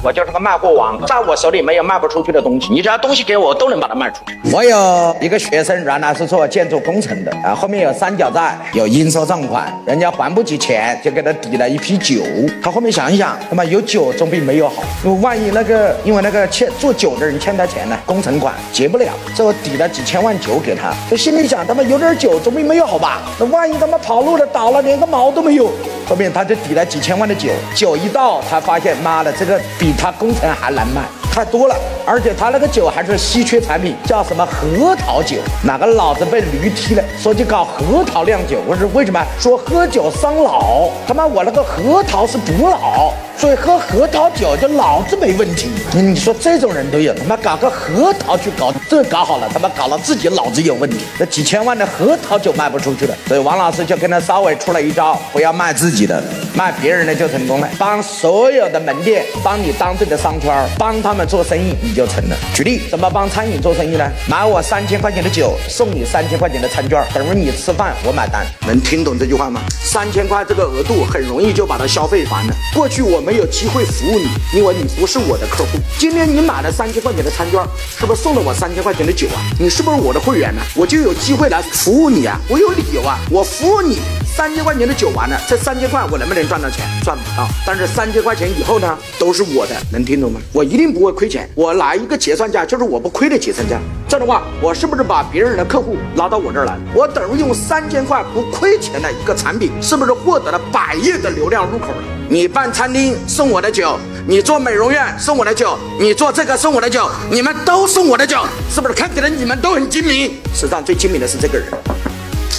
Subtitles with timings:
[0.00, 4.38] 我就是个卖货王，在我手里没有卖不出去的东西，你只要东西给我，我都能把它卖出去。
[4.52, 12.22] 我有一个学生，原来是做建筑工程的啊，后面有三角债，有应收账款，人家还不起钱，就给他抵了一批酒。
[12.62, 14.82] 他后面想一想，他妈有酒总比没有好，
[15.20, 23.22] 万一那个因为那个欠做酒的人欠他钱呢，工程款结不了，这我抵了几千万酒给他，就心里想，他妈有点酒总比没有好吧？
[23.40, 25.68] 那万一他妈跑路了倒了，连个毛都没有。
[26.08, 31.76] 后面他就抵了几千万的酒，酒一到，他发现妈的这个比他工程还难卖，太多了，
[32.06, 35.36] 而且他那个酒还是稀缺产品，叫什么核桃酒？
[35.62, 37.04] 哪个老子被驴踢了？
[37.18, 39.22] 说去搞核桃酿酒，我说为什么？
[39.38, 43.12] 说喝酒伤脑，他妈我那个核桃是补脑。
[43.38, 53.14] 所以喝核桃酒就脑子没问题，你说这种人都有，他妈搞个核桃去搞，这搞好了，他妈搞了自己脑子有问题，那几千万的核桃酒卖不出去了。
[53.28, 56.20] 所以王老师就跟他稍微出了一招，不要卖自己的，
[56.56, 57.68] 卖别人的就成功了。
[57.78, 62.36] 帮所有的门店，帮你当地的商圈，帮他们做生意，你就成了。
[62.52, 64.04] 举例，怎么帮餐饮做生意呢？
[64.28, 68.44] 买我三千块钱的酒，送你三千块钱的餐券，等于你吃饭我买单。
[68.66, 69.60] 能听懂这句话吗？
[69.80, 72.52] 三千块这个额度很容易就把它消费完了。
[72.74, 73.27] 过去我们。
[73.28, 75.78] 没有机会服务你，因为你不是我的客户。
[75.98, 77.62] 今天你买了三千块钱的餐券，
[77.98, 79.36] 是不是送了我三千块钱的酒啊？
[79.60, 80.62] 你是不是我的会员呢？
[80.74, 82.40] 我就有机会来服务你啊！
[82.48, 83.18] 我有理由啊！
[83.30, 83.98] 我服务你
[84.38, 86.86] 三千块钱的酒完了，这三千块我能不能赚到钱？
[87.02, 87.44] 赚不到。
[87.66, 90.40] 但是三千块钱以后呢，都是我的，能听懂吗？
[90.52, 91.50] 我一定不会亏钱。
[91.56, 93.80] 我来一个结算价，就是我不亏的结算价。
[94.08, 96.78] 这样的话，我是不是把别人的客户拉到我这儿来？
[96.94, 102.04] 我等于用三千块不亏钱的一个产品，是不是获得了百亿的流量入口了？
[102.28, 110.30] 你办餐厅送我的酒，你做美容院送我的酒，你做这个送我的酒，你们都送我的酒，是不是看起来你们都很精明？
[110.54, 111.66] 实际上最精明的是这个人，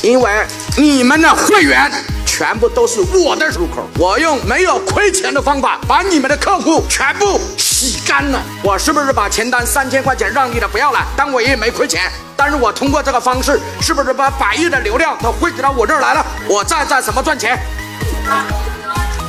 [0.01, 0.31] 因为
[0.77, 1.91] 你们的会员
[2.25, 8.41] 全部都是我的入口，我用没有亏钱的方法把你们的客户全部洗干了。
[8.63, 10.99] 我是不是把钱单三千块钱让利了不要了？
[11.17, 16.25] 但我也没亏钱，但是我通过这个方式，是不是把百亿的流量都汇集到我这儿来了？
[16.47, 17.59] 我再在什么赚钱？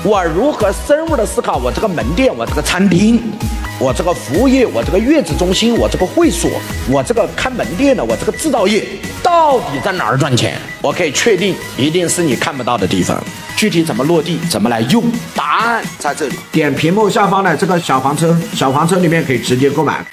[0.05, 3.21] 我如何深入的思考我这个门店，我这个餐厅，
[3.81, 6.51] 我这个服务业，我这个月子中心，我这个会所，
[6.91, 8.87] 我这个开门店的，我这个制造业，
[9.23, 10.61] 到底在哪儿赚钱？
[10.83, 13.19] 我可以确定，一定是你看不到的地方。
[13.57, 15.03] 具体怎么落地，怎么来用？
[15.35, 20.05] 答案在这里，点屏幕下方的这个小黄车，小黄车里面可以直接购买。